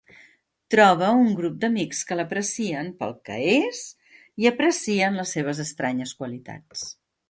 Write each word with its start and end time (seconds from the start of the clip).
Troba 0.75 1.09
un 1.25 1.29
grup 1.39 1.59
d'amics 1.65 2.01
que 2.11 2.17
l'aprecien 2.21 2.91
pel 3.03 3.15
que 3.31 3.39
és 3.61 3.85
i 4.45 4.53
aprecien 4.55 5.23
les 5.23 5.39
seves 5.39 5.67
estranyes 5.71 6.21
qualitats. 6.23 6.89